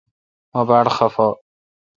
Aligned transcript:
مہ 0.51 0.61
باڑ 0.67 0.85
خفہ۔ 0.95 1.27